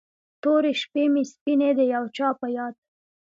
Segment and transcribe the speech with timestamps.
[0.41, 2.75] تورې شپې مې سپینې د یو چا په یاد